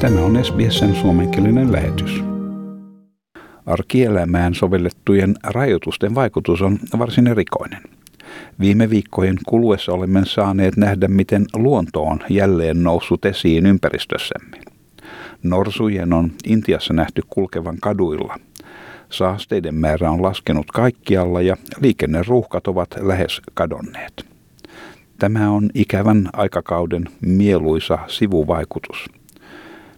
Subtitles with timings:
[0.00, 2.24] Tämä on SBSn suomenkielinen lähetys.
[3.66, 7.82] Arkielämään sovellettujen rajoitusten vaikutus on varsin erikoinen.
[8.60, 14.60] Viime viikkojen kuluessa olemme saaneet nähdä, miten luonto on jälleen noussut esiin ympäristössämme.
[15.42, 18.38] Norsujen on Intiassa nähty kulkevan kaduilla.
[19.10, 24.26] Saasteiden määrä on laskenut kaikkialla ja liikenneruuhkat ovat lähes kadonneet.
[25.18, 29.04] Tämä on ikävän aikakauden mieluisa sivuvaikutus.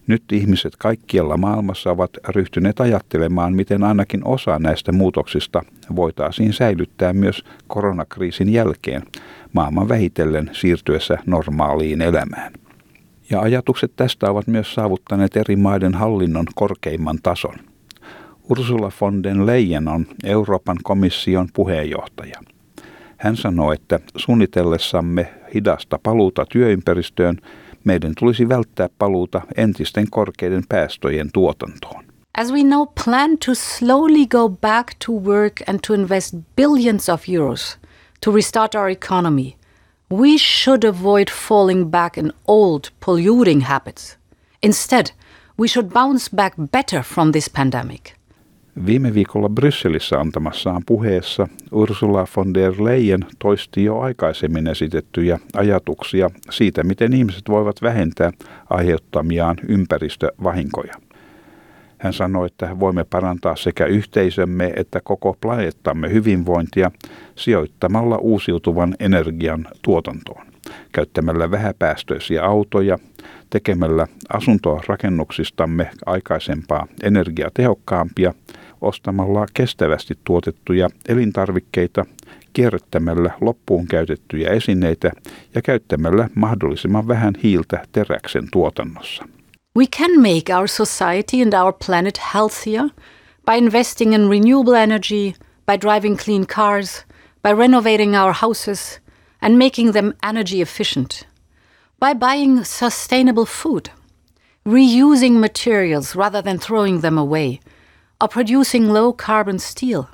[0.06, 5.62] Nyt ihmiset kaikkialla maailmassa ovat ryhtyneet ajattelemaan, miten ainakin osa näistä muutoksista
[5.96, 9.02] voitaisiin säilyttää myös koronakriisin jälkeen
[9.52, 12.52] maailman vähitellen siirtyessä normaaliin elämään.
[13.30, 17.54] Ja ajatukset tästä ovat myös saavuttaneet eri maiden hallinnon korkeimman tason.
[18.50, 22.40] Ursula von den Leyen on Euroopan komission puheenjohtaja.
[23.16, 27.36] Hän sanoi, että suunnitellessamme hidasta paluuta työympäristöön
[27.86, 32.04] meidän tulisi välttää paluuta entisten korkeiden päästöjen tuotantoon.
[32.38, 37.22] As we now plan to slowly go back to work and to invest billions of
[37.28, 37.78] euros
[38.20, 39.56] to restart our economy,
[40.10, 44.18] we should avoid falling back in old polluting habits.
[44.62, 45.06] Instead,
[45.58, 48.15] we should bounce back better from this pandemic.
[48.84, 56.84] Viime viikolla Brysselissä antamassaan puheessa Ursula von der Leyen toisti jo aikaisemmin esitettyjä ajatuksia siitä,
[56.84, 58.32] miten ihmiset voivat vähentää
[58.70, 60.94] aiheuttamiaan ympäristövahinkoja.
[61.98, 66.90] Hän sanoi, että voimme parantaa sekä yhteisömme että koko planeettamme hyvinvointia
[67.34, 70.46] sijoittamalla uusiutuvan energian tuotantoon,
[70.92, 72.98] käyttämällä vähäpäästöisiä autoja,
[73.50, 78.34] tekemällä asuntorakennuksistamme aikaisempaa energiatehokkaampia–
[78.80, 82.04] ostamalla kestävästi tuotettuja elintarvikkeita,
[82.52, 85.10] kierrättämällä loppuun käytettyjä esineitä
[85.54, 89.24] ja käyttämällä mahdollisimman vähän hiiltä teräksen tuotannossa.
[89.78, 92.88] We can make our society and our planet healthier
[93.46, 95.32] by investing in renewable energy,
[95.66, 97.06] by driving clean cars,
[97.42, 99.00] by renovating our houses
[99.46, 101.26] and making them energy efficient,
[102.00, 103.90] by buying sustainable food,
[104.64, 107.58] reusing materials rather than throwing them away–
[108.20, 110.04] are producing low carbon steel.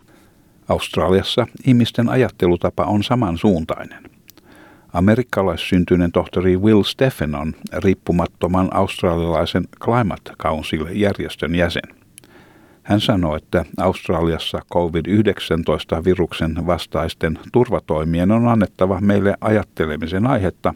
[0.68, 4.10] Australiassa ihmisten ajattelutapa on samansuuntainen.
[4.92, 12.01] Amerikkalaissyntyinen tohtori Will Steffen on riippumattoman australialaisen Climate Council-järjestön jäsen.
[12.82, 20.74] Hän sanoi, että Australiassa COVID-19-viruksen vastaisten turvatoimien on annettava meille ajattelemisen aihetta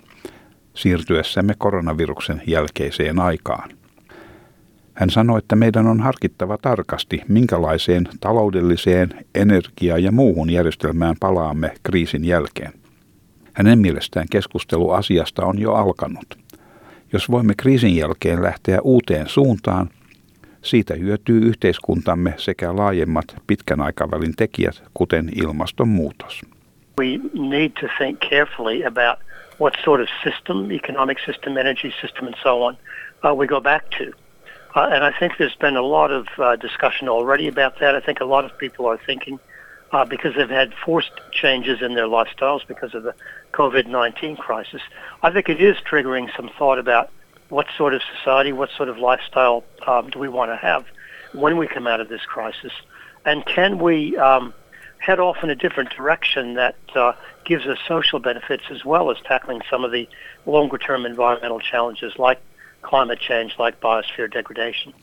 [0.75, 3.71] siirtyessämme koronaviruksen jälkeiseen aikaan.
[4.95, 12.25] Hän sanoi, että meidän on harkittava tarkasti, minkälaiseen taloudelliseen, energia- ja muuhun järjestelmään palaamme kriisin
[12.25, 12.73] jälkeen.
[13.53, 16.39] Hänen mielestään keskustelu asiasta on jo alkanut.
[17.13, 19.91] Jos voimme kriisin jälkeen lähteä uuteen suuntaan,
[20.67, 26.43] siitä hyötyy yhteiskuntamme sekä laajemmat pitkän aikavälin tekijät, kuten ilmastonmuutos.
[27.01, 29.19] We need to think carefully about
[29.61, 32.77] what sort of system, economic system, energy system and so on,
[33.25, 34.05] uh, we go back to.
[34.77, 37.95] Uh, and I think there's been a lot of uh, discussion already about that.
[37.95, 39.39] I think a lot of people are thinking
[39.93, 43.15] uh, because they've had forced changes in their lifestyles because of the
[43.53, 44.83] COVID-19 crisis.
[45.23, 47.11] I think it is triggering some thought about
[47.49, 50.85] what sort of society, what sort of lifestyle um, do we want to have
[51.33, 52.73] when we come out of this crisis,
[53.25, 54.53] and can we um,
[54.99, 57.13] head off in a different direction that uh,
[57.45, 60.09] gives us social benefits as well as tackling some of the
[60.47, 62.41] longer-term environmental challenges like
[62.83, 64.95] climate change like biosphere degradation.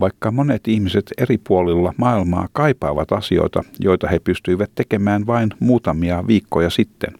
[0.00, 6.70] Vaikka monet ihmiset eri puolilla maailmaa kaipaavat asioita, joita he pystyivät tekemään vain muutamia viikkoja
[6.70, 7.14] sitten,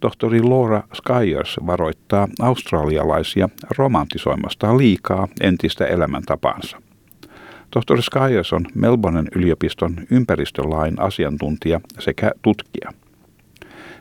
[0.00, 6.82] tohtori Laura Skyers varoittaa australialaisia romantisoimasta liikaa entistä elämäntapaansa.
[7.70, 12.92] Tohtori Skyers on Melbournen yliopiston ympäristölain asiantuntija sekä tutkija.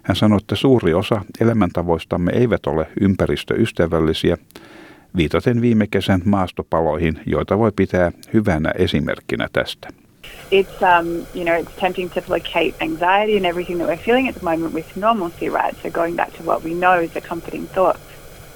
[0.03, 4.37] Hän sanoi, että suuri osa elämäntavoistamme eivät ole ympäristöystävällisiä
[5.17, 9.87] viitaten viime kesän maastopaloihin, joita voi pitää hyvänä esimerkkinä tästä.
[10.51, 14.35] It's um, you know it's tempting to placate anxiety and everything that we're feeling at
[14.35, 15.75] the moment with normalcy, right?
[15.83, 17.99] So going back to what we know is a comforting thought.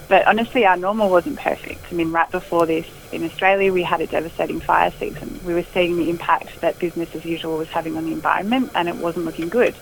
[0.09, 1.85] But honestly, our normal wasn't perfect.
[1.89, 5.39] I mean, right before this in Australia, we had a devastating fire season.
[5.45, 8.89] We were seeing the impact that business as usual was having on the environment, and
[8.89, 9.75] it wasn't looking good.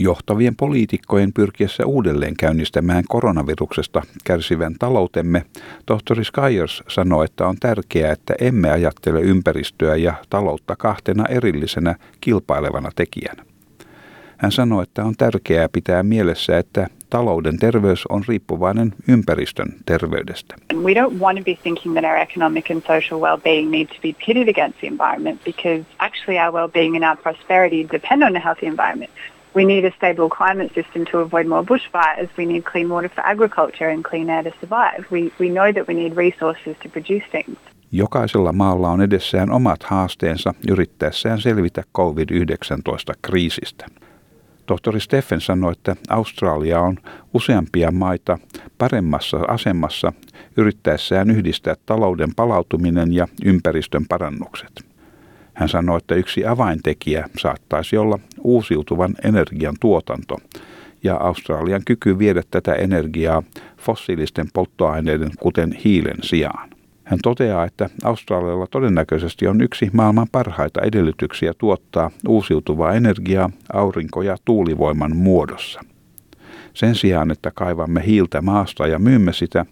[0.00, 5.42] Johtavien poliitikkojen pyrkiessä uudelleen käynnistämään koronaviruksesta kärsivän taloutemme,
[5.86, 12.90] tohtori Skyers sanoi, että on tärkeää, että emme ajattele ympäristöä ja taloutta kahtena erillisenä kilpailevana
[12.96, 13.44] tekijänä.
[14.36, 20.54] Hän sanoi, että on tärkeää pitää mielessä, että talouden terveys on riippuvainen ympäristön terveydestä.
[20.74, 24.14] We don't want to be thinking that our economic and social well-being need to be
[24.26, 28.66] pitted against the environment because actually our well-being and our prosperity depend on a healthy
[28.66, 29.10] environment.
[29.54, 32.28] We need a stable climate system to avoid more bushfires.
[32.38, 35.04] We need clean water for agriculture and clean air to survive.
[35.10, 37.58] We, we know that we need resources to produce things.
[37.92, 43.86] Jokaisella maalla on edessään omat haasteensa yrittäessään selvitä COVID-19-kriisistä.
[44.66, 46.96] Tohtori Steffen sanoi, että Australia on
[47.34, 48.38] useampia maita
[48.78, 50.12] paremmassa asemassa
[50.56, 54.87] yrittäessään yhdistää talouden palautuminen ja ympäristön parannukset.
[55.58, 60.36] Hän sanoi, että yksi avaintekijä saattaisi olla uusiutuvan energian tuotanto
[61.04, 63.42] ja Australian kyky viedä tätä energiaa
[63.78, 66.70] fossiilisten polttoaineiden, kuten hiilen sijaan.
[67.04, 74.36] Hän toteaa, että Australialla todennäköisesti on yksi maailman parhaita edellytyksiä tuottaa uusiutuvaa energiaa aurinko- ja
[74.44, 75.80] tuulivoiman muodossa.
[76.74, 79.66] Sen sijaan, että kaivamme hiiltä maasta ja myymme sitä,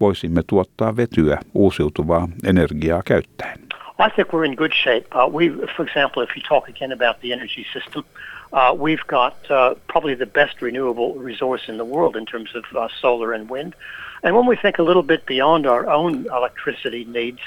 [0.00, 3.63] voisimme tuottaa vetyä uusiutuvaa energiaa käyttäen.
[3.98, 5.06] I think we're in good shape.
[5.12, 8.04] Uh, we, for example, if you talk again about the energy system,
[8.52, 12.64] uh, we've got uh, probably the best renewable resource in the world in terms of
[12.76, 13.74] uh, solar and wind.
[14.24, 17.38] And when we think a little bit beyond our own electricity needs,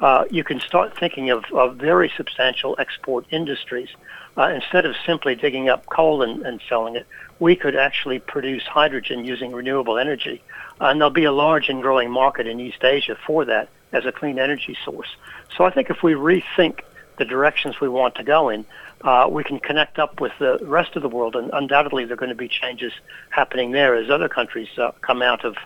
[0.00, 3.90] uh, you can start thinking of, of very substantial export industries.
[4.36, 7.06] Uh, instead of simply digging up coal and, and, selling it,
[7.38, 10.42] we could actually produce hydrogen using renewable energy.
[10.80, 14.12] and there'll be a large and growing market in East Asia for that as a
[14.12, 15.08] clean energy source.
[15.56, 16.80] So I think if we rethink
[17.18, 18.64] the directions we want to go in,
[19.02, 22.16] uh, we can connect up with the rest of the world, and undoubtedly there are
[22.16, 22.92] going to be changes
[23.30, 25.56] happening there as other countries uh, come out of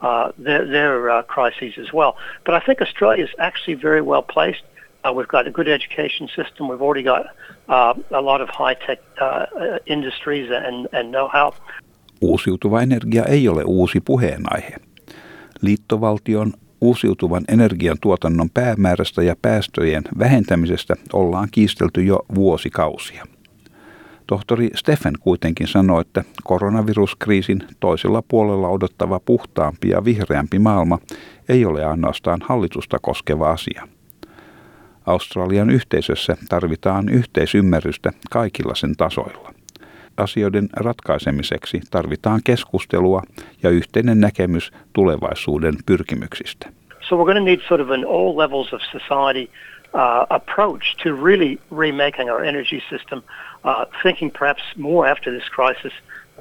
[0.00, 2.16] uh, their, their uh, crises as well.
[2.44, 4.62] But I think Australia is actually very well placed.
[5.04, 6.68] Uh, we've got a good education system.
[6.68, 7.26] We've already got
[7.68, 9.00] uh, a lot of high-tech
[9.86, 11.54] industries and, and know-how.
[12.22, 14.76] Uusiutuva energia ei ole uusi puheenaihe.
[15.62, 16.52] Liittovaltion
[16.82, 23.26] uusiutuvan energian tuotannon päämäärästä ja päästöjen vähentämisestä ollaan kiistelty jo vuosikausia.
[24.26, 30.98] Tohtori Steffen kuitenkin sanoi, että koronaviruskriisin toisella puolella odottava puhtaampi ja vihreämpi maailma
[31.48, 33.88] ei ole ainoastaan hallitusta koskeva asia.
[35.06, 39.51] Australian yhteisössä tarvitaan yhteisymmärrystä kaikilla sen tasoilla.
[40.22, 43.22] Asioiden ratkaisemiseksi tarvitaan keskustelua
[43.62, 46.68] ja yhteinen näkemys tulevaisuuden pyrkimyksistä.
[47.00, 49.50] So we're going to need sort of an all levels of society
[49.94, 53.22] uh, approach to really remaking our energy system,
[53.64, 55.92] uh, thinking perhaps more after this crisis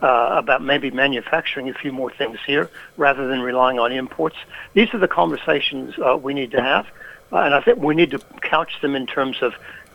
[0.02, 4.38] uh, about maybe manufacturing a few more things here rather than relying on imports.
[4.74, 6.86] These are the conversations uh, we need to have,
[7.32, 9.54] uh, and I think we need to couch them in terms of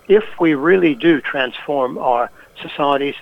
[0.08, 2.30] if we really do transform our
[2.60, 3.14] societies,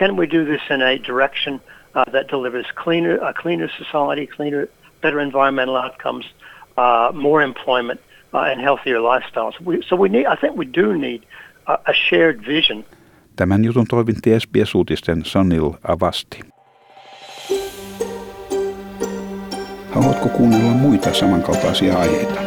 [0.00, 1.60] can we do this in a direction
[1.94, 4.62] uh, that delivers cleaner, a cleaner society, cleaner,
[5.02, 6.26] better environmental outcomes,
[7.26, 8.00] more employment,
[8.32, 9.54] uh, and healthier lifestyles.
[9.60, 11.20] We, so we need, I think we do need
[11.66, 12.84] a, a shared vision.
[13.36, 16.40] Tämän jutun toivinti SBS-uutisten Sanil Avasti.
[19.90, 22.40] Haluatko kuunnella muita samankaltaisia aiheita?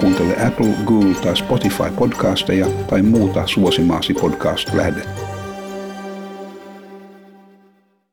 [0.00, 5.27] Kuuntele Apple, Google tai Spotify podcasteja tai muuta suosimaasi podcast-lähdettä.